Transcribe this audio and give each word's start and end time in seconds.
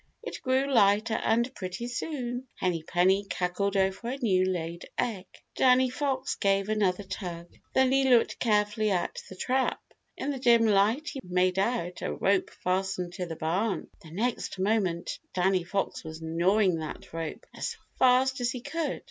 It 0.23 0.41
grew 0.41 0.73
lighter 0.73 1.13
and 1.13 1.53
pretty 1.53 1.87
soon 1.87 2.47
Henny 2.55 2.81
Penny 2.81 3.23
cackled 3.29 3.77
over 3.77 4.09
her 4.09 4.17
new 4.19 4.45
laid 4.49 4.89
egg. 4.97 5.27
Danny 5.55 5.91
Fox 5.91 6.33
gave 6.33 6.69
another 6.69 7.03
tug. 7.03 7.45
Then 7.75 7.91
he 7.91 8.09
looked 8.09 8.39
carefully 8.39 8.89
at 8.89 9.21
the 9.29 9.35
trap. 9.35 9.79
In 10.17 10.31
the 10.31 10.39
dim 10.39 10.65
light 10.65 11.09
he 11.09 11.19
made 11.23 11.59
out 11.59 12.01
a 12.01 12.15
rope 12.15 12.49
fastened 12.49 13.13
to 13.13 13.27
the 13.27 13.35
barn. 13.35 13.91
The 14.01 14.09
next 14.09 14.57
moment 14.57 15.19
Danny 15.35 15.63
Fox 15.63 16.03
was 16.03 16.19
gnawing 16.19 16.77
that 16.79 17.13
rope 17.13 17.45
as 17.53 17.77
fast 17.99 18.41
as 18.41 18.49
he 18.49 18.61
could. 18.61 18.99